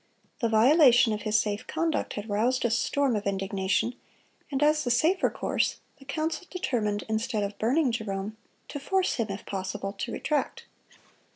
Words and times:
The 0.39 0.49
violation 0.49 1.13
of 1.13 1.21
his 1.21 1.37
safe 1.39 1.67
conduct 1.67 2.13
had 2.13 2.27
roused 2.27 2.65
a 2.65 2.71
storm 2.71 3.15
of 3.15 3.27
indignation, 3.27 3.93
and 4.49 4.63
as 4.63 4.83
the 4.83 4.89
safer 4.89 5.29
course, 5.29 5.79
the 5.99 6.05
council 6.05 6.47
determined, 6.49 7.03
instead 7.07 7.43
of 7.43 7.59
burning 7.59 7.91
Jerome, 7.91 8.35
to 8.69 8.79
force 8.79 9.17
him, 9.17 9.27
if 9.29 9.45
possible, 9.45 9.93
to 9.93 10.11
retract. 10.11 10.65